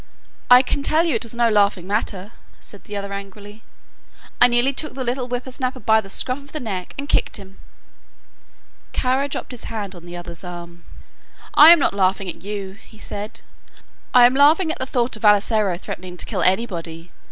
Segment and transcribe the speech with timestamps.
[0.49, 3.61] "I can tell you it was no laughing matter," said the other, angrily,
[4.41, 7.59] "I nearly took the little whippersnapper by the scruff of the neck and kicked him."
[8.93, 10.85] Kara dropped his hand on the other's arm.
[11.53, 13.41] "I am not laughing at you," he said;
[14.11, 17.11] "I am laughing at the thought of Vassalaro threatening to kill anybody.